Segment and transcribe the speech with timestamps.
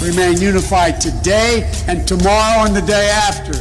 [0.00, 3.52] remain unified today and tomorrow and the day after.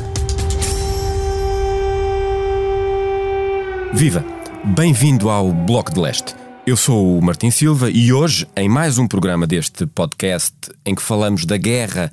[3.93, 4.23] Viva!
[4.63, 6.35] Bem-vindo ao Bloco de Leste.
[6.65, 10.53] Eu sou o Martin Silva e hoje, em mais um programa deste podcast
[10.85, 12.11] em que falamos da guerra,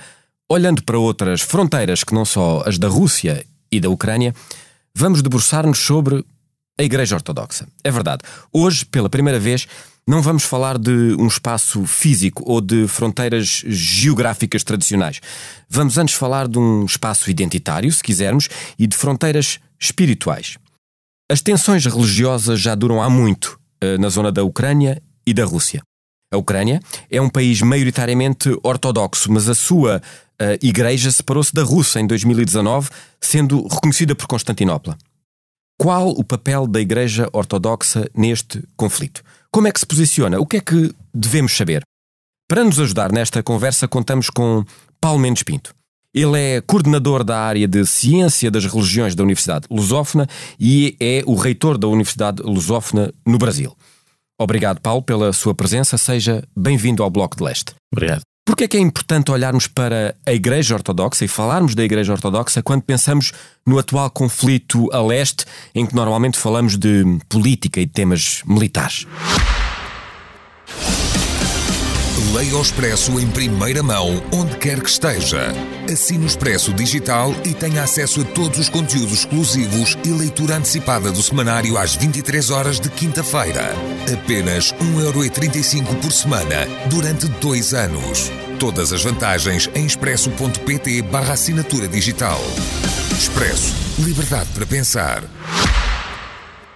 [0.49, 4.35] olhando para outras fronteiras que não só as da Rússia e da Ucrânia,
[4.95, 6.25] vamos debruçar-nos sobre
[6.79, 7.67] a Igreja Ortodoxa.
[7.83, 8.23] É verdade,
[8.53, 9.67] hoje, pela primeira vez,
[10.07, 15.21] não vamos falar de um espaço físico ou de fronteiras geográficas tradicionais.
[15.69, 20.59] Vamos antes falar de um espaço identitário, se quisermos, e de fronteiras espirituais.
[21.31, 25.83] As tensões religiosas já duram há muito eh, na zona da Ucrânia e da Rússia.
[26.33, 26.81] A Ucrânia
[27.11, 30.03] é um país maioritariamente ortodoxo, mas a sua
[30.41, 34.99] uh, igreja separou-se da Rússia em 2019, sendo reconhecida por Constantinopla.
[35.79, 39.23] Qual o papel da Igreja Ortodoxa neste conflito?
[39.55, 40.41] Como é que se posiciona?
[40.41, 41.85] O que é que devemos saber?
[42.49, 44.65] Para nos ajudar nesta conversa, contamos com
[45.01, 45.73] Paulo Mendes Pinto.
[46.13, 50.27] Ele é coordenador da área de Ciência das Religiões da Universidade Lusófona
[50.59, 53.73] e é o reitor da Universidade Lusófona no Brasil.
[54.37, 55.97] Obrigado, Paulo, pela sua presença.
[55.97, 57.77] Seja bem-vindo ao Bloco de Leste.
[57.93, 58.23] Obrigado.
[58.45, 62.13] Por que é que é importante olharmos para a Igreja Ortodoxa e falarmos da Igreja
[62.13, 63.33] Ortodoxa quando pensamos
[63.65, 69.07] no atual conflito a leste, em que normalmente falamos de política e temas militares?
[72.35, 75.53] Leia o Expresso em primeira mão, onde quer que esteja.
[75.91, 81.13] Assine o Expresso Digital e tenha acesso a todos os conteúdos exclusivos e leitura antecipada
[81.13, 83.73] do semanário às 23 horas de quinta-feira.
[84.13, 88.33] Apenas 1,35€ por semana, durante dois anos.
[88.59, 92.41] Todas as vantagens em expresso.pt barra assinatura digital.
[93.11, 93.75] Expresso.
[93.99, 95.25] Liberdade para pensar.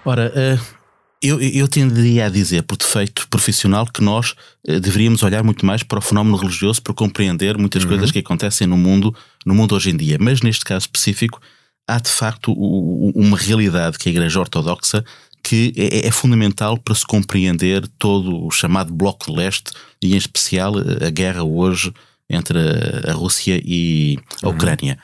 [0.05, 0.77] Ora, uh,
[1.23, 4.35] eu, eu tenderia a dizer, por defeito profissional, que nós
[4.67, 7.91] uh, deveríamos olhar muito mais para o fenómeno religioso para compreender muitas uhum.
[7.91, 9.15] coisas que acontecem no mundo,
[9.47, 10.17] no mundo hoje em dia.
[10.21, 11.41] Mas neste caso específico,
[11.87, 15.05] há de facto uma realidade que a Igreja Ortodoxa
[15.49, 19.73] que é, é, fundamental para se compreender todo o chamado Bloco de Leste
[20.03, 21.91] e, em especial, a guerra hoje
[22.29, 24.55] entre a, a Rússia e a uhum.
[24.55, 24.99] Ucrânia.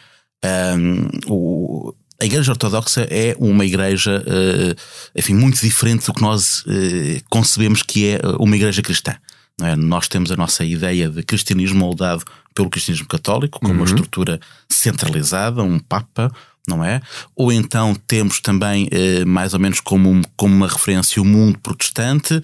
[0.44, 4.76] Um, o, a Igreja Ortodoxa é uma igreja, uh,
[5.16, 9.16] enfim, muito diferente do que nós uh, concebemos que é uma igreja cristã.
[9.62, 9.74] É?
[9.74, 12.22] Nós temos a nossa ideia de cristianismo moldado
[12.54, 13.76] pelo cristianismo católico, com uhum.
[13.76, 14.38] uma estrutura
[14.68, 16.30] centralizada, um Papa,
[16.68, 17.00] não é?
[17.36, 22.40] Ou então temos também, eh, mais ou menos como, como uma referência, o mundo protestante.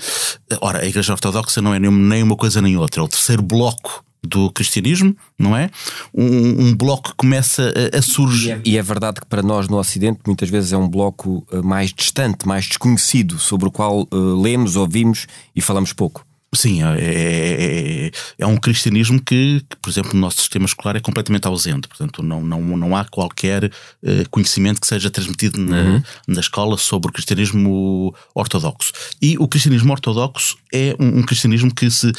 [0.60, 4.04] Ora, a Igreja Ortodoxa não é nem uma coisa nem outra, é o terceiro bloco
[4.22, 5.70] do cristianismo, não é?
[6.14, 8.60] Um, um bloco que começa a, a surgir.
[8.64, 11.62] E é, é, verdade que para nós no Ocidente muitas vezes é um bloco eh,
[11.62, 15.26] mais distante, mais desconhecido, sobre o qual uh, lemos, ouvimos
[15.56, 16.24] e falamos pouco.
[16.52, 20.96] Sim, é, é, é, é, um cristianismo que, que, por exemplo, no nosso sistema escolar
[20.96, 21.86] é completamente ausente.
[21.86, 26.02] Portanto, não, não, não há qualquer uh, conhecimento que seja transmitido na, uhum.
[26.26, 28.92] na escola sobre o cristianismo ortodoxo.
[29.22, 32.12] E o cristianismo ortodoxo é um, um cristianismo que se uh,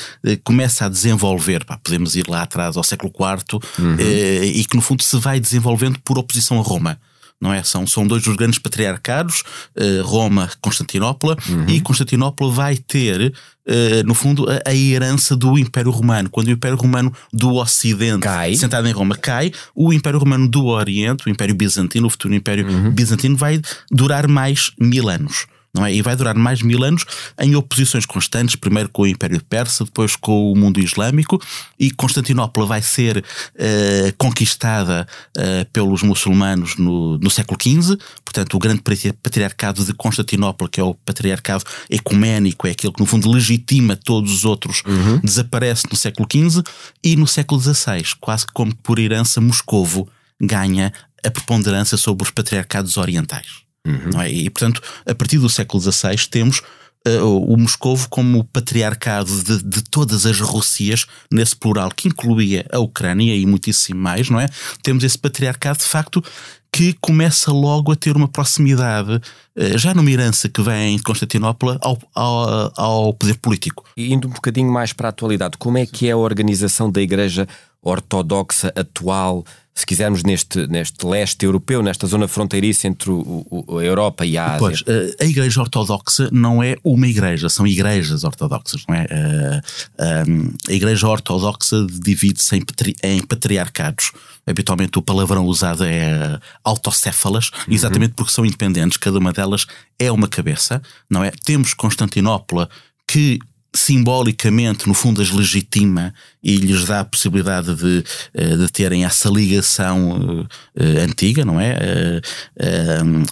[0.45, 1.65] começa a desenvolver.
[1.65, 3.95] Pá, podemos ir lá atrás ao século IV uhum.
[3.95, 6.97] uh, e que, no fundo, se vai desenvolvendo por oposição a Roma
[7.41, 7.63] não é?
[7.63, 9.43] São, são dois dos grandes patriarcados,
[9.75, 11.65] uh, Roma, Constantinopla, uhum.
[11.67, 13.33] e Constantinopla vai ter,
[13.67, 16.29] uh, no fundo, a, a, herança do Império Romano.
[16.29, 18.55] Quando o Império Romano do Ocidente, cai.
[18.55, 22.67] sentado em Roma, cai, o Império Romano do Oriente, o Império Bizantino, o futuro Império
[22.67, 22.91] uhum.
[22.91, 23.59] Bizantino, vai
[23.89, 25.93] durar mais mil anos não é?
[25.93, 27.05] E vai durar mais mil anos
[27.39, 31.41] em oposições constantes, primeiro com o Império Persa, depois com o mundo islâmico,
[31.79, 35.07] e Constantinopla vai ser uh, conquistada
[35.37, 38.81] uh, pelos muçulmanos no, no século XV, portanto, o grande
[39.21, 44.33] patriarcado de Constantinopla, que é o patriarcado ecuménico, é aquele que no fundo legitima todos
[44.33, 45.19] os outros, uhum.
[45.19, 46.63] desaparece no século XV,
[47.03, 50.07] e no século XVI, quase como por herança, Moscovo
[50.39, 50.91] ganha
[51.25, 53.61] a preponderância sobre os patriarcados orientais.
[53.85, 54.21] Uhum.
[54.21, 54.31] É?
[54.31, 56.61] E, portanto, a partir do século XVI temos
[57.07, 62.79] uh, o Moscovo como patriarcado de, de, todas as Rússias, nesse plural, que incluía a
[62.79, 64.47] Ucrânia e muitíssimo mais, não é?
[64.83, 66.23] Temos esse patriarcado, de facto,
[66.71, 71.79] que começa logo a ter uma proximidade, uh, já numa herança que vem de Constantinopla,
[71.81, 73.83] ao, ao, ao poder político.
[73.97, 77.01] E indo um bocadinho mais para a atualidade, como é que é a organização da
[77.01, 77.47] Igreja
[77.81, 83.83] ortodoxa atual, se quisermos, neste, neste leste europeu, nesta zona fronteiriça entre o, o, a
[83.83, 84.59] Europa e a Ásia?
[84.59, 89.07] Pois, eh, a Igreja Ortodoxa não é uma igreja, são igrejas ortodoxas, não é?
[89.09, 89.61] Eh,
[89.97, 90.23] eh,
[90.69, 92.63] a Igreja Ortodoxa divide-se em,
[93.03, 94.11] em patriarcados.
[94.45, 97.73] Habitualmente o palavrão usado é autocéfalas, uhum.
[97.73, 99.65] exatamente porque são independentes, cada uma delas
[99.97, 101.31] é uma cabeça, não é?
[101.31, 102.69] Temos Constantinopla
[103.07, 103.39] que
[103.73, 106.13] simbolicamente, no fundo, as legitima
[106.43, 108.03] e lhes dá a possibilidade de,
[108.33, 112.21] eh, de terem essa ligação uh, antiga, não é?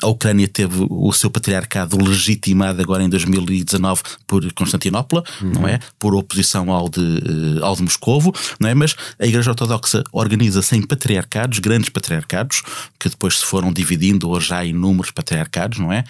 [0.01, 5.51] A Ucrânia teve o seu patriarcado legitimado agora em 2019 por Constantinopla, uhum.
[5.51, 5.80] não é?
[5.97, 8.74] Por oposição ao de, ao de Moscovo, não é?
[8.74, 12.62] Mas a Igreja Ortodoxa organiza-se em patriarcados, grandes patriarcados,
[13.00, 16.03] que depois se foram dividindo hoje há inúmeros patriarcados, não é?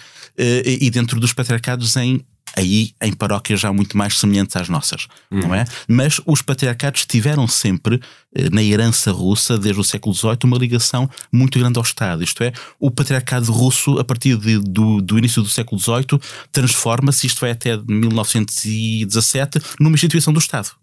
[0.64, 2.24] e dentro dos patriarcados em
[2.56, 5.40] aí em paróquias já muito mais semelhantes às nossas, uhum.
[5.40, 5.64] não é?
[5.88, 8.00] Mas os patriarcados tiveram sempre,
[8.34, 12.22] eh, na herança russa, desde o século XVIII, uma ligação muito grande ao Estado.
[12.22, 16.20] Isto é, o patriarcado russo, a partir de, do, do início do século XVIII,
[16.52, 20.79] transforma-se, isto é até 1917, numa instituição do Estado.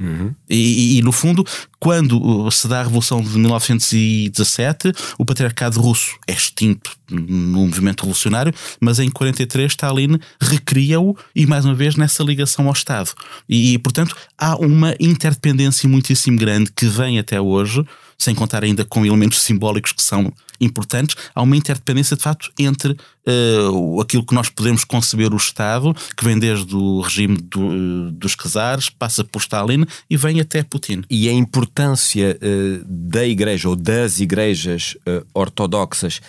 [0.00, 0.34] Uhum.
[0.48, 1.44] E, e, no fundo,
[1.78, 8.54] quando se dá a Revolução de 1917, o patriarcado russo é extinto no movimento revolucionário,
[8.80, 13.10] mas em 43 Stalin recria-o e mais uma vez nessa ligação ao Estado.
[13.46, 17.84] E, portanto, há uma interdependência muitíssimo grande que vem até hoje
[18.20, 20.30] sem contar ainda com elementos simbólicos que são
[20.60, 25.96] importantes, há uma interdependência de facto entre uh, aquilo que nós podemos conceber o Estado,
[26.14, 30.62] que vem desde o regime do, uh, dos czares, passa por Stalin e vem até
[30.62, 31.02] Putin.
[31.08, 34.96] E a importância uh, da Igreja ou das igrejas
[35.32, 36.20] ortodoxas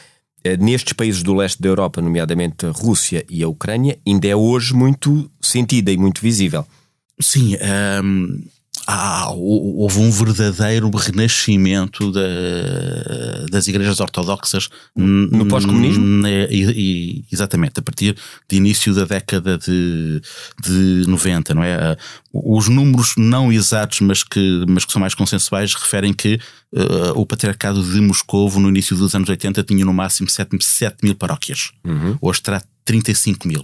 [0.59, 4.73] nestes países do leste da Europa, nomeadamente a Rússia e a Ucrânia, ainda é hoje
[4.73, 6.65] muito sentida e muito visível.
[7.19, 8.43] Sim, um, ehm,
[8.87, 12.21] ah, houve um verdadeiro renascimento da,
[13.49, 16.03] das igrejas ortodoxas no pós-comunismo?
[17.31, 18.17] Exatamente, a partir
[18.49, 20.21] de início da década de,
[20.61, 21.95] de 90, não é?
[22.33, 26.39] Os números não exatos, mas que, mas que são mais consensuais, referem que
[26.73, 30.97] uh, o patriarcado de Moscovo, no início dos anos 80, tinha no máximo 7, 7
[31.03, 31.71] mil paróquias.
[31.85, 32.17] Uhum.
[32.21, 33.61] Hoje terá 35 mil.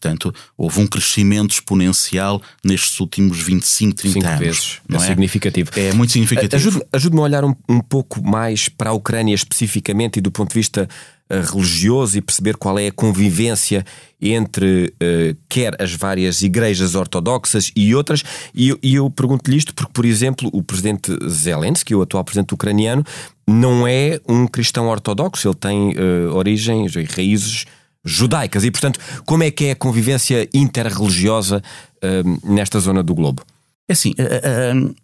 [0.00, 4.38] Portanto, houve um crescimento exponencial nestes últimos 25, 30 Cinco anos.
[4.38, 4.78] Vezes.
[4.88, 5.70] Não é, é significativo.
[5.76, 6.54] É muito significativo.
[6.54, 10.50] Ajude-me ajude a olhar um, um, pouco mais para a Ucrânia especificamente e do ponto
[10.50, 10.88] de vista
[11.28, 13.84] uh, religioso e perceber qual é a convivência
[14.20, 18.22] entre uh, quer as várias igrejas ortodoxas e outras.
[18.54, 23.04] E, e eu pergunto-lhe isto porque, por exemplo, o presidente Zelensky, o atual presidente ucraniano,
[23.48, 27.64] não é um cristão ortodoxo, ele tem uh, origens e raízes
[28.10, 28.64] judaicas.
[28.64, 31.62] E, portanto, como é que é a convivência interreligiosa
[32.02, 33.42] uh, nesta zona do globo?
[33.88, 34.94] É assim, uh, uh,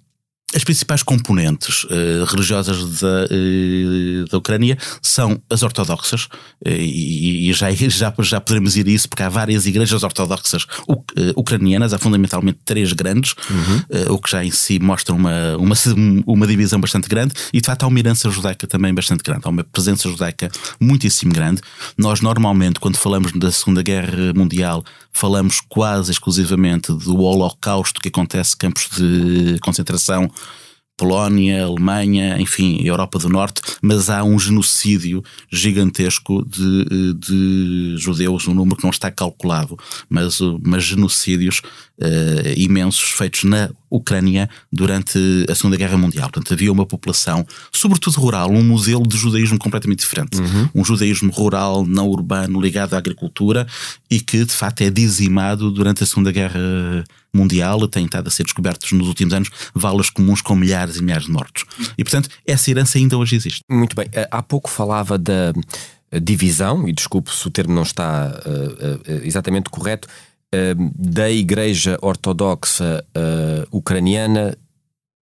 [0.55, 7.53] as principais componentes uh, religiosas da, uh, da Ucrânia são as ortodoxas, uh, e, e,
[7.53, 10.67] já, já, já poderemos ir a isso, porque há várias igrejas ortodoxas
[11.37, 14.15] ucranianas, há fundamentalmente três grandes, uhum.
[14.15, 15.75] o que já em si mostra uma, uma,
[16.27, 19.49] uma divisão bastante grande, e de facto há uma herança judaica também bastante grande, há
[19.49, 21.61] uma presença judaica muitíssimo grande.
[21.99, 28.55] Nós normalmente, quando falamos da Segunda Guerra Mundial, falamos quase exclusivamente do Holocausto que acontece
[28.55, 30.31] em campos de concentração
[30.97, 38.55] Polónia, Alemanha, enfim, Europa do Norte, mas há um genocídio gigantesco de, de judeus, um
[38.55, 39.77] número que não está calculado,
[40.09, 41.63] mas, mas genocídios
[41.99, 46.31] uh, imensos feitos na Ucrânia durante a Segunda Guerra Mundial.
[46.31, 50.41] Portanto, havia uma população, sobretudo rural, um modelo de judaísmo completamente diferente.
[50.41, 50.69] Uhum.
[50.75, 53.67] Um judaísmo rural, não urbano, ligado à agricultura
[54.11, 58.45] e que, de facto, é dizimado durante a Segunda Guerra Mundial têm estado a ser
[58.45, 61.65] descobertos nos últimos anos valas comuns com milhares e milhares de mortos.
[61.99, 63.61] E, portanto, essa herança ainda hoje existe.
[63.71, 64.09] Muito bem.
[64.31, 65.53] Há pouco falava da
[66.21, 70.09] divisão, e desculpe se o termo não está uh, uh, exatamente correto,
[70.97, 73.05] da Igreja Ortodoxa
[73.71, 74.57] Ucraniana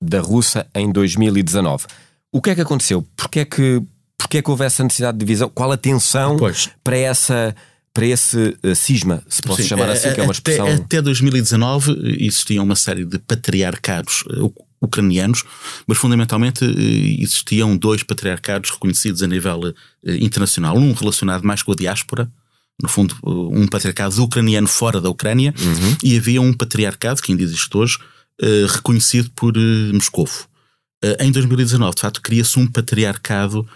[0.01, 1.87] da Rússia em 2019.
[2.33, 3.05] O que é que aconteceu?
[3.17, 3.83] Porquê é que,
[4.17, 5.49] porquê é que houve essa necessidade de divisão?
[5.49, 6.71] Qual a tensão pois.
[6.85, 7.55] para essa
[7.99, 10.67] para esse uh, cisma, se posso Sim, chamar assim, que é uma expressão.
[10.67, 15.43] Até, até 2019 existia uma série de patriarcados uh, ucranianos,
[15.85, 20.77] mas fundamentalmente existiam dois patriarcados reconhecidos a nível internacional.
[20.77, 22.31] Um relacionado mais com a diáspora,
[22.83, 25.97] no fundo, um patriarcado ucraniano fora da Ucrânia, uhum.
[26.03, 27.99] e havia um patriarcado, que ainda existe hoje,
[28.73, 29.53] reconhecido por
[29.93, 30.47] Moscovo.
[31.19, 33.67] em 2019, de facto, cria-se um patriarcado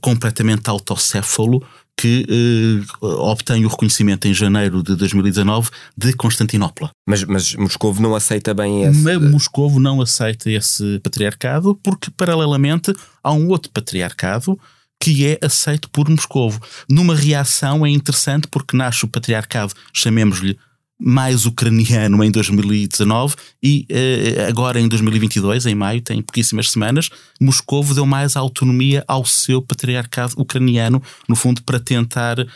[0.00, 1.60] completamente autocéfalo
[1.96, 6.90] que eh, obtém o reconhecimento em janeiro de 2019 de Constantinopla.
[7.08, 9.00] Mas, mas Moscovo não aceita bem esse.
[9.00, 12.92] Mas Moscovo não aceita esse patriarcado porque, paralelamente,
[13.24, 14.60] há um outro patriarcado
[15.00, 16.60] que é aceito por Moscovo.
[16.88, 20.58] Numa reação é interessante porque nasce o patriarcado, chamemos-lhe
[20.98, 27.10] mais ucraniano em 2019 e uh, agora em 2022, em maio, tem pouquíssimas semanas,
[27.40, 32.46] Moscovo deu mais autonomia ao seu patriarcado ucraniano, no fundo, para tentar uh,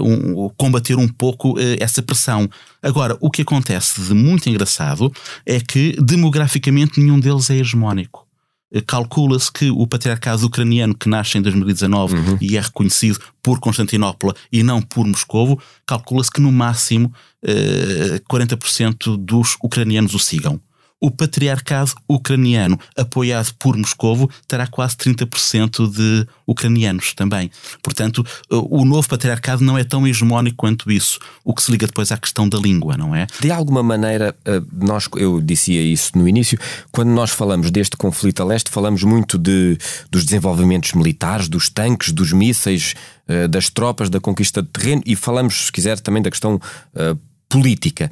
[0.00, 2.48] um, combater um pouco uh, essa pressão.
[2.80, 5.12] Agora, o que acontece de muito engraçado
[5.44, 8.27] é que demograficamente nenhum deles é hegemónico.
[8.72, 12.38] Eh, calcula-se que o patriarcado ucraniano que nasce em 2019 uhum.
[12.40, 19.16] e é reconhecido por Constantinopla e não por Moscovo, calcula-se que no máximo eh, 40%
[19.16, 20.60] dos ucranianos o sigam
[21.00, 27.50] o patriarcado ucraniano, apoiado por Moscovo, terá quase 30% de ucranianos também.
[27.82, 32.10] Portanto, o novo patriarcado não é tão hegemónico quanto isso, o que se liga depois
[32.10, 33.26] à questão da língua, não é?
[33.40, 36.58] De alguma maneira, eh, nós, eu dizia isso no início,
[36.90, 39.78] quando nós falamos deste conflito a leste, falamos muito de,
[40.10, 42.94] dos desenvolvimentos militares, dos tanques, dos mísseis,
[43.28, 47.18] eh, das tropas, da conquista de terreno e falamos, se quiser, também da questão uh,
[47.48, 48.10] política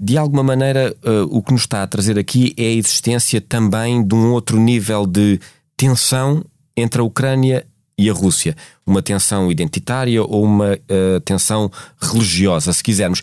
[0.00, 4.02] de alguma maneira, uh, o que nos está a trazer aqui é a existência também
[4.02, 5.38] de um outro nível de
[5.76, 6.42] tensão
[6.74, 7.66] entre a Ucrânia
[7.98, 8.56] e a Rússia.
[8.86, 13.20] Uma tensão identitária ou uma uh, tensão religiosa, se quisermos.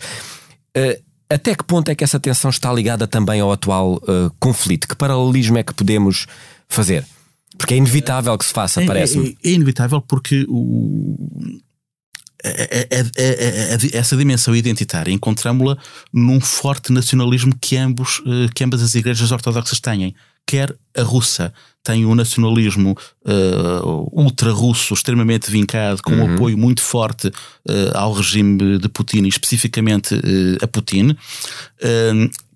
[0.76, 4.00] Uh, até que ponto é que essa tensão está ligada também ao atual
[4.40, 4.88] conflito?
[4.88, 6.26] Que paralelismo é que podemos
[6.66, 7.04] fazer?
[7.58, 9.36] Porque é inevitável que se faça, é, parece-me.
[9.44, 11.67] É, é, inevitável porque o, é, é, é,
[13.92, 15.76] essa dimensão identitária encontramos-la
[16.12, 20.14] num forte nacionalismo que, ambos, eh, que ambas as igrejas ortodoxas têm.
[20.46, 21.52] Quer a russa
[21.84, 26.24] tem um nacionalismo uh, ultra-russo extremamente vincado, com uhum.
[26.24, 27.32] um apoio muito forte uh,
[27.94, 31.16] ao regime de Putin e especificamente uh, a Putin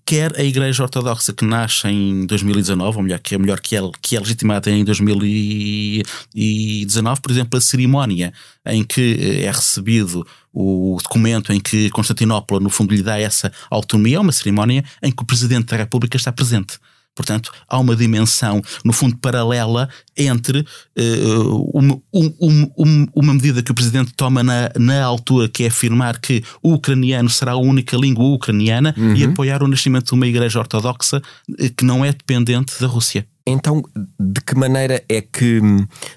[0.04, 3.80] quer a Igreja Ortodoxa que nasce em 2019, ou melhor, que é melhor que é,
[4.00, 8.32] que é legitimada em 2019, por exemplo, a cerimónia
[8.66, 13.52] em que eh, é recebido o documento em que Constantinopla, no fundo, lhe dá essa
[13.70, 16.78] autonomia, é uma cerimónia em que o Presidente da República está presente.
[17.14, 23.70] Portanto, há uma dimensão, no fundo, paralela entre uh, uma, um, um, uma, medida que
[23.70, 27.96] o Presidente toma na, na, altura, que é afirmar que o ucraniano será a única
[27.96, 29.14] língua ucraniana uhum.
[29.14, 31.20] e apoiar o nascimento de uma igreja ortodoxa
[31.58, 33.26] eh, que não é dependente da Rússia.
[33.46, 33.82] Então,
[34.18, 35.60] de que maneira é que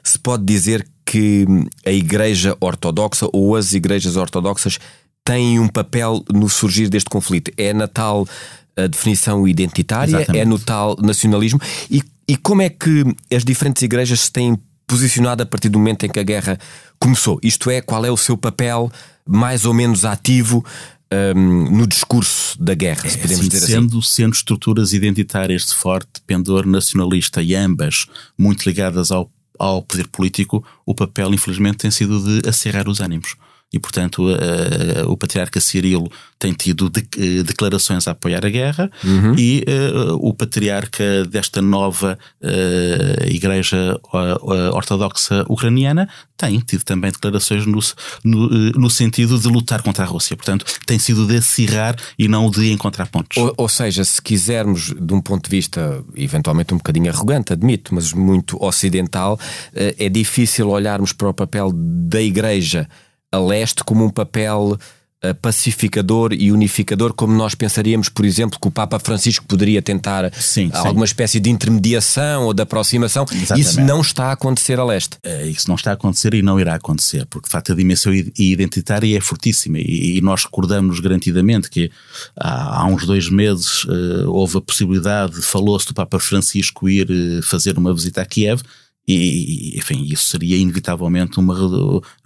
[0.03, 1.45] se pode dizer que
[1.85, 4.79] a Igreja Ortodoxa ou as igrejas ortodoxas
[5.23, 7.51] têm um papel no surgir deste conflito?
[7.57, 8.27] É na tal
[8.75, 10.41] a definição identitária, Exatamente.
[10.41, 11.59] é no tal nacionalismo.
[11.89, 13.03] E, e como é que
[13.33, 16.59] as diferentes igrejas se têm posicionado a partir do momento em que a guerra
[16.99, 17.39] começou?
[17.41, 18.91] Isto é, qual é o seu papel
[19.25, 20.63] mais ou menos ativo
[21.35, 24.07] um, no discurso da guerra, se podemos assim, dizer sendo, assim?
[24.07, 30.63] Sendo estruturas identitárias de forte pendor nacionalista e ambas muito ligadas ao, ao poder político,
[30.85, 33.35] o papel, infelizmente, tem sido de acerrar os ânimos
[33.73, 38.89] e, portanto, uh, o patriarca Cirilo tem tido de, uh, declarações a apoiar a guerra
[39.03, 39.35] uhum.
[39.37, 42.17] e uh, o patriarca desta nova
[43.25, 43.99] Igreja
[44.73, 46.07] Ortodoxa Ucraniana
[46.37, 47.79] tem tido também declarações no,
[48.23, 50.35] no, no, sentido de lutar contra a Rússia.
[50.35, 53.37] Portanto, tem sido de acirrar e não de encontrar pontos.
[53.37, 57.95] Ou, ou seja, se quisermos, de um ponto de vista eventualmente um bocadinho arrogante, admito,
[57.95, 59.39] mas muito ocidental,
[59.73, 62.87] é difícil olharmos para o papel da Igreja
[63.35, 64.77] a leste como um papel
[65.23, 70.31] uh, pacificador e unificador, como nós pensaríamos, por exemplo, que o Papa Francisco poderia tentar
[70.33, 71.11] sim, alguma sim.
[71.11, 73.25] espécie de intermediação ou de aproximação.
[73.31, 73.67] Exatamente.
[73.67, 75.17] Isso não está a acontecer a leste.
[75.23, 78.13] É, isso não está a acontecer e não irá acontecer, porque de facto a dimensão
[78.13, 81.91] identitária é fortíssima e, e nós recordamos garantidamente que
[82.37, 87.43] há, há uns dois meses uh, houve a possibilidade, falou-se do Papa Francisco ir uh,
[87.43, 88.61] fazer uma visita a Kiev
[89.07, 91.55] e, enfim, isso seria inevitavelmente uma.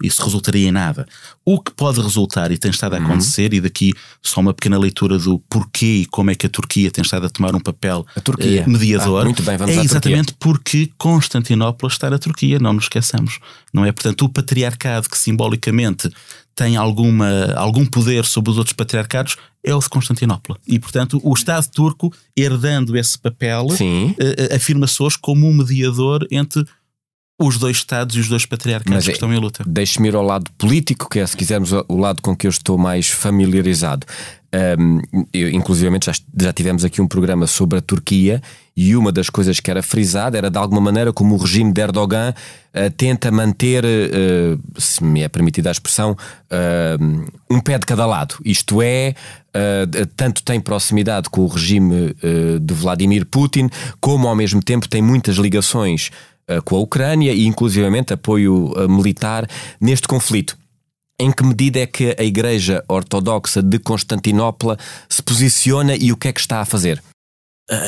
[0.02, 1.06] Isso resultaria em nada.
[1.44, 3.04] O que pode resultar, e tem estado a uhum.
[3.04, 3.58] acontecer, uhum.
[3.58, 7.02] e daqui só uma pequena leitura do porquê e como é que a Turquia tem
[7.02, 11.88] estado a tomar um papel uh, mediador, ah, muito bem, vamos é exatamente porque Constantinopla
[11.88, 13.38] está na Turquia, não nos esqueçamos.
[13.72, 13.92] Não é?
[13.92, 16.10] Portanto, o patriarcado que simbolicamente
[16.54, 20.56] tem alguma, algum poder sobre os outros patriarcados é o de Constantinopla.
[20.66, 26.64] E, portanto, o Estado turco, herdando esse papel, uh, afirma-se hoje como um mediador entre
[27.40, 29.64] os dois Estados e os dois patriarcados Mas que é- estão em luta.
[29.66, 32.76] Deixe-me ir ao lado político, que é, se quisermos, o lado com que eu estou
[32.76, 34.06] mais familiarizado.
[34.78, 35.00] Um,
[35.32, 38.42] eu, inclusivamente, já, já tivemos aqui um programa sobre a Turquia
[38.82, 41.82] e uma das coisas que era frisada era de alguma maneira como o regime de
[41.82, 47.84] Erdogan uh, tenta manter, uh, se me é permitida a expressão, uh, um pé de
[47.84, 48.36] cada lado.
[48.42, 49.14] Isto é,
[50.16, 52.14] tanto tem proximidade com o regime
[52.60, 53.68] de Vladimir Putin,
[54.00, 56.10] como ao mesmo tempo tem muitas ligações
[56.64, 59.48] com a Ucrânia e, inclusivamente, apoio militar
[59.80, 60.56] neste conflito.
[61.18, 66.28] Em que medida é que a Igreja Ortodoxa de Constantinopla se posiciona e o que
[66.28, 67.02] é que está a fazer?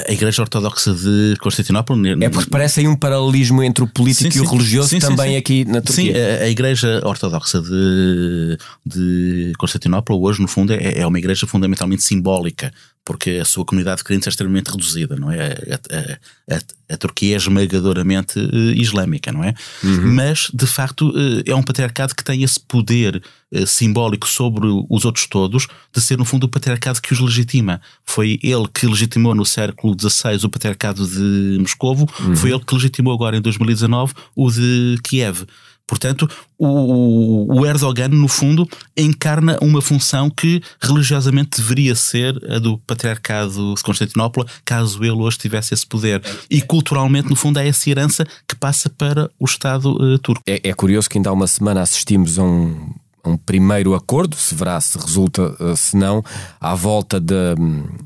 [0.08, 1.96] A Igreja Ortodoxa de Constantinopla.
[2.20, 4.52] É porque parece aí um paralelismo entre o político Sim, e o sim.
[4.52, 6.14] religioso Sim, também aqui na Turquia.
[6.14, 11.46] Sim, a, a Igreja Ortodoxa de, de Constantinopla hoje, no fundo, é, é uma igreja
[11.46, 12.72] fundamentalmente simbólica,
[13.04, 15.48] porque a sua comunidade de crentes é extremamente reduzida, não é?
[15.48, 19.54] A, a- a- a Turquia é esmagadoramente eh, islâmica, não é?
[19.82, 25.04] Mas, de facto, eh, é um patriarcado que tem esse poder eh, simbólico sobre os
[25.04, 27.80] outros todos, de ser, no fundo, o patriarcado que os legitima.
[28.04, 32.06] Foi ele que legitimou no século XVI o patriarcado de Moscovo,
[32.36, 35.44] foi ele que legitimou agora em 2019 o de Kiev.
[35.86, 42.78] Portanto, o, o Erdogan, no fundo, encarna uma função que religiosamente deveria ser a do
[42.78, 46.22] patriarcado de Constantinopla, caso ele hoje tivesse esse poder.
[46.48, 50.42] E culturalmente, no fundo, é essa herança que passa para o Estado eh, turco.
[50.46, 54.54] É, é curioso que ainda há uma semana assistimos a um, um primeiro acordo, se
[54.54, 56.24] verá se resulta, eh, se não,
[56.60, 57.54] à volta de,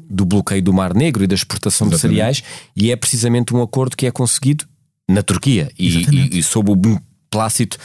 [0.08, 2.42] do bloqueio do Mar Negro e da exportação de cereais,
[2.74, 4.66] e é precisamente um acordo que é conseguido
[5.08, 6.76] na Turquia e, e, e sob o
[7.36, 7.78] beneplácito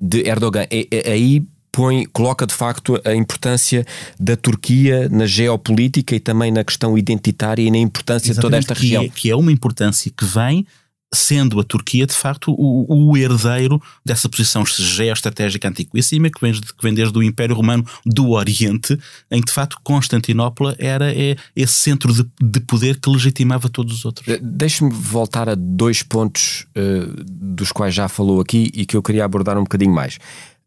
[0.00, 0.66] de Erdogan.
[0.70, 3.86] É- é- aí põe, coloca de facto a importância
[4.18, 8.72] da Turquia na geopolítica e também na questão identitária e na importância de toda esta
[8.72, 9.02] Exatamente, região.
[9.04, 10.66] Que é, que é uma importância que vem
[11.14, 16.82] sendo a Turquia, de facto, o, o herdeiro dessa posição geoestratégica antiquíssima que vem, que
[16.82, 18.98] vem desde o Império Romano do Oriente,
[19.30, 23.94] em que, de facto, Constantinopla era é, esse centro de, de poder que legitimava todos
[23.94, 24.38] os outros.
[24.42, 29.24] Deixe-me voltar a dois pontos eh, dos quais já falou aqui e que eu queria
[29.24, 30.18] abordar um bocadinho mais.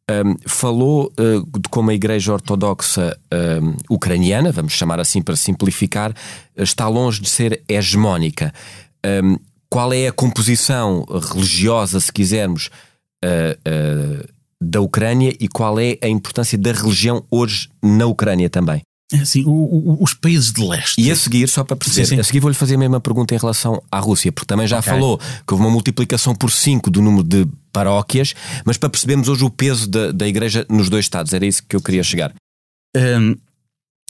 [0.09, 6.13] Ahm, falou eh, de como a Igreja Ortodoxa ahm, ucraniana, vamos chamar assim para simplificar,
[6.55, 8.53] está longe de ser hegemónica.
[9.05, 9.37] Ahm,
[9.69, 12.69] qual é a composição religiosa, se quisermos,
[13.23, 14.25] eh, eh,
[14.61, 18.81] da Ucrânia e qual é a importância da religião hoje na Ucrânia também?
[19.11, 21.01] É assim, o- o- os países de leste.
[21.01, 22.21] E a seguir, só para perceber, Sim, sim.
[22.21, 24.91] a seguir vou-lhe fazer a mesma pergunta em relação à Rússia, porque também já Ok.
[24.91, 29.43] falou que houve uma multiplicação por 5 do número de paróquias, mas para percebermos hoje
[29.43, 32.33] o peso da, da Igreja nos dois Estados, era isso que eu queria chegar.
[32.95, 33.35] Hum,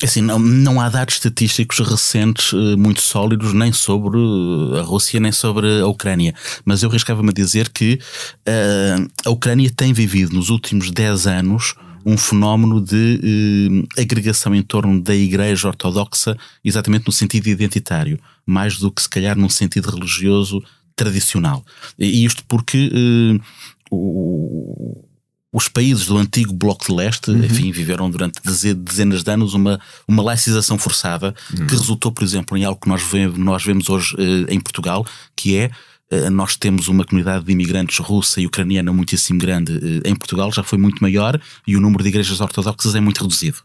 [0.01, 5.19] assim, não, não há dados estatísticos recentes eh, muito sólidos nem sobre eh, a Rússia
[5.19, 6.33] nem sobre a Ucrânia,
[6.65, 7.99] mas eu arriscava-me a dizer que
[8.45, 15.01] eh, a Ucrânia tem vivido nos últimos 10 anos um fenómeno de agregação em torno
[15.01, 20.63] da Igreja Ortodoxa, exatamente no sentido identitário, mais do que se calhar num sentido religioso
[20.95, 21.63] tradicional.
[21.99, 22.89] E isto porque
[23.91, 25.03] o-
[25.51, 29.79] os países do antigo Bloco de Leste, enfim, viveram durante deze- dezenas de anos uma,
[30.07, 31.33] uma laicização forçada
[31.67, 35.05] que resultou, por exemplo, em algo que nós vemos, nós vemos hoje eh, em Portugal,
[35.35, 35.71] que é
[36.12, 40.51] eh, nós temos uma comunidade de imigrantes russa e ucraniana muitíssimo grande eh, em Portugal,
[40.51, 43.57] já foi muito maior e o número de igrejas ortodoxas é muito reduzido.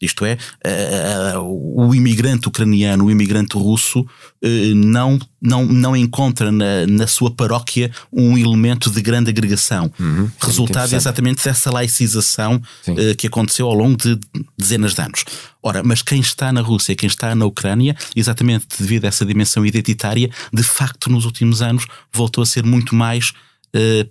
[0.00, 0.32] Isto é,
[0.62, 4.06] eh, eh, o imigrante ucraniano, o imigrante russo,
[4.42, 9.90] eh, não, não, não encontra na, na sua paróquia um elemento de grande agregação.
[10.38, 10.94] Resultado interessante.
[10.96, 12.94] exatamente dessa laicização Sim.
[12.98, 14.18] eh, que aconteceu ao longo de
[14.58, 15.24] dezenas de anos.
[15.62, 19.64] Ora, mas quem está na Rússia, quem está na Ucrânia, exatamente devido a essa dimensão
[19.64, 23.45] identitária, de facto, nos últimos anos voltou a ser muito mais eh,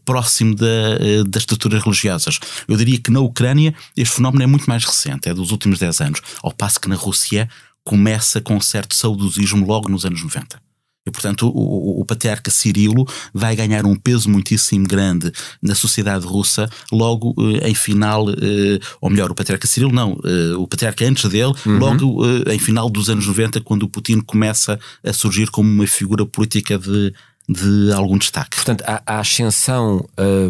[0.03, 0.65] próximo da,
[0.99, 2.39] eh, das estruturas religiosas.
[2.67, 6.01] Eu diria que na Ucrânia este fenómeno é muito mais recente, é dos últimos 10
[6.01, 7.49] anos, ao passo que na Rússia
[7.83, 10.59] começa com um certo saudosismo logo nos anos 90.
[11.07, 11.51] E, portanto, o,
[11.99, 17.69] o- o patriarca Cirilo vai ganhar um peso muitíssimo grande na sociedade russa, logo eh,
[17.69, 22.25] em final, eh, ou melhor, o patriarca Cirilo não, eh, o patriarca antes dele, logo
[22.25, 26.25] eh, em final dos anos 90, quando o Putin começa a surgir como uma figura
[26.25, 27.13] política de,
[27.47, 28.55] de algum destaque.
[28.55, 30.49] Portanto, a, a ascensão ah,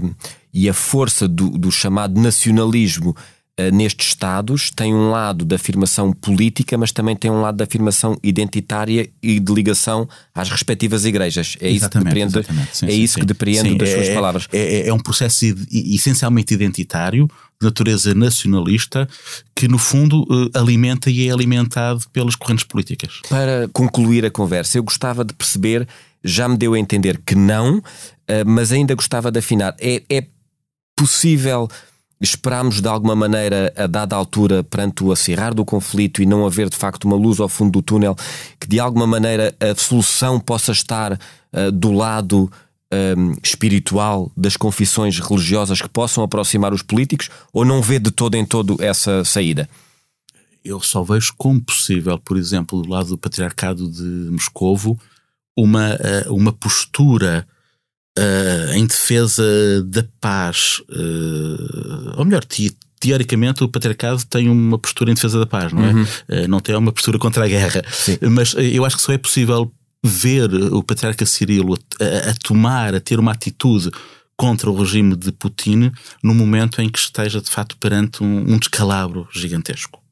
[0.55, 6.13] e a força do, do chamado nacionalismo uh, nestes Estados tem um lado da afirmação
[6.13, 11.57] política, mas também tem um lado da afirmação identitária e de ligação às respectivas igrejas.
[11.59, 13.19] É isso que depreende, sim, é sim, isso sim.
[13.19, 14.47] que depreende das é, suas palavras.
[14.53, 17.27] É, é, é um processo essencialmente identitário,
[17.59, 19.07] de natureza nacionalista,
[19.55, 23.21] que no fundo eh, alimenta e é alimentado pelas correntes políticas.
[23.29, 25.87] Para concluir a conversa, eu gostava de perceber,
[26.25, 27.81] já me deu a entender que não,
[28.27, 29.75] eh, mas ainda gostava de afinar.
[29.79, 30.25] É, é
[30.95, 31.69] possível
[32.19, 36.69] esperarmos de alguma maneira, a dada altura, perante o acirrar do conflito e não haver
[36.69, 38.15] de facto uma luz ao fundo do túnel,
[38.59, 42.51] que de alguma maneira a solução possa estar uh, do lado
[43.17, 48.35] um, espiritual das confissões religiosas que possam aproximar os políticos ou não vê de todo
[48.35, 49.69] em todo essa saída?
[50.63, 54.99] Eu só vejo como possível, por exemplo, do lado do Patriarcado de Moscovo,
[55.55, 57.47] uma, eh, uma postura
[58.17, 59.43] uh, em defesa
[59.83, 62.43] da paz, uh, ou melhor,
[62.99, 65.93] teoricamente o patriarcado tem uma postura em defesa da paz, não é?
[65.93, 66.03] Uhum.
[66.03, 67.83] Uh, não tem uma postura contra a guerra.
[67.91, 68.17] Sim.
[68.29, 69.71] Mas eu acho que só é possível
[70.03, 73.89] ver o patriarca Cirilo a, a, tomar, a ter uma atitude
[74.37, 75.91] contra o regime de Putin
[76.21, 80.04] no momento em que esteja de fato perante um, um descalabro gigantesco.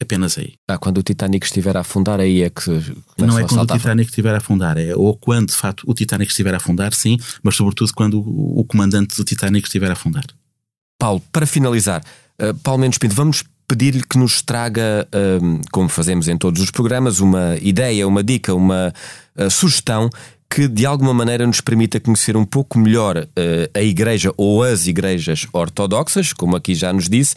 [0.00, 0.54] Apenas aí.
[0.68, 2.70] Ah, quando o Titanic estiver a afundar, aí é que.
[3.18, 6.30] Não é quando o Titanic estiver a afundar, é ou quando de facto o Titanic
[6.30, 10.24] estiver a afundar, sim, mas sobretudo quando o, o comandante do Titanic estiver a afundar.
[11.00, 12.02] Paulo, para finalizar,
[12.40, 16.70] uh, Paulo Mendes Pinto, vamos pedir-lhe que nos traga, uh, como fazemos em todos os
[16.70, 18.94] programas, uma ideia, uma dica, uma
[19.36, 20.08] uh, sugestão
[20.48, 23.28] que de alguma maneira nos permita conhecer um pouco melhor
[23.74, 27.34] a Igreja ou as igrejas ortodoxas, como aqui já nos disse.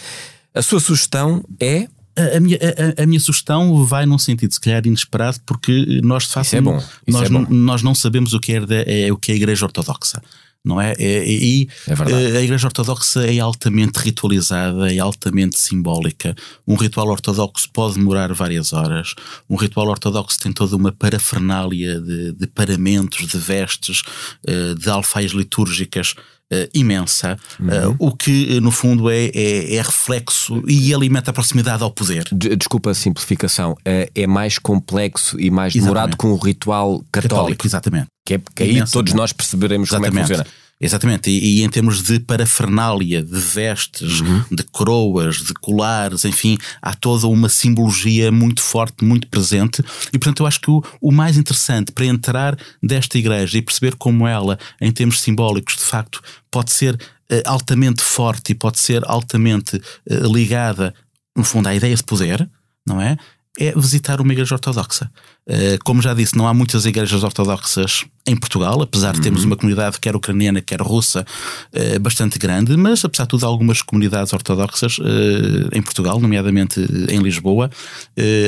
[0.55, 4.85] A sua sugestão é a, minha, a, a, minha sugestão vai num sentido, se calhar,
[4.85, 6.83] inesperado, porque nós de facto é bom.
[7.07, 7.45] nós, é bom.
[7.49, 10.21] nós não sabemos o que é, é, o que é a Igreja Ortodoxa.
[10.63, 10.93] Não é?
[10.99, 16.35] é e é a Igreja Ortodoxa é altamente ritualizada, é altamente simbólica.
[16.67, 19.15] Um ritual ortodoxo pode demorar várias horas.
[19.49, 24.03] Um ritual ortodoxo tem toda uma parafernália de, de paramentos, de vestes,
[24.45, 26.13] eh, de alfaias litúrgicas
[26.51, 27.91] uh, imensa, eh, uhum.
[27.91, 32.25] uh, o que no fundo é, é, é, reflexo e alimenta a proximidade ao poder.
[32.31, 37.35] Desculpa a simplificação, é mais complexo e mais demorado com o ritual católico.
[37.35, 38.07] católico exatamente.
[38.25, 40.11] Que, é, que aí todos nós perceberemos exatamente.
[40.11, 40.70] como é que funciona.
[40.83, 44.43] Exatamente, e, e, em termos de parafernália, de vestes, uhum.
[44.51, 50.39] de coroas, de colares, enfim, há toda uma simbologia muito forte, muito presente, e portanto
[50.39, 54.57] eu acho que o, o mais interessante para entrar desta igreja e perceber como ela,
[54.81, 60.33] em termos simbólicos, de facto, pode ser uh, altamente forte e pode ser altamente uh,
[60.33, 60.95] ligada,
[61.37, 62.49] no fundo, à ideia de poder,
[62.87, 63.17] não é?
[63.59, 65.11] É visitar uma igreja ortodoxa.
[65.45, 69.23] Eh, como já disse, não há muitas igrejas ortodoxas em Portugal, apesar de uhum.
[69.23, 71.25] termos uma comunidade quer ucraniana, quer russa,
[71.73, 76.79] eh, bastante grande, mas apesar de tudo, há algumas comunidades ortodoxas eh, em Portugal, nomeadamente
[77.09, 77.69] em Lisboa.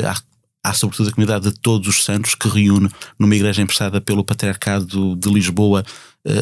[0.08, 0.22] Há
[0.66, 2.89] há sobretudo a comunidade de Todos os Santos que reúne
[3.20, 5.84] numa igreja emprestada pelo Patriarcado de Lisboa,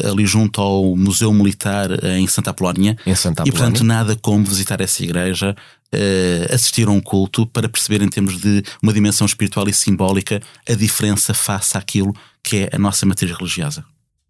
[0.08, 2.96] ali junto ao Museu Militar em Santa Apolónia.
[3.04, 3.48] Em Santa Apolónia.
[3.48, 5.56] E portanto, nada como visitar essa igreja,
[5.94, 10.40] uh, assistir a um culto para perceber, em termos de uma dimensão espiritual e simbólica,
[10.68, 13.84] a diferença face àquilo que é a nossa matriz religiosa.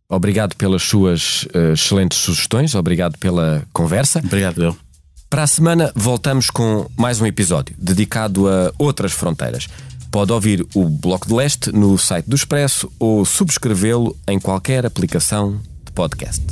[0.09, 4.19] Obrigado pelas suas uh, excelentes sugestões, obrigado pela conversa.
[4.19, 4.77] Obrigado, eu.
[5.31, 9.67] Para a semana voltamos com mais um episódio dedicado a outras fronteiras.
[10.11, 15.59] Pode ouvir o Bloco de Leste no site do Expresso ou subscrevê-lo em qualquer aplicação
[15.87, 16.45] de podcast.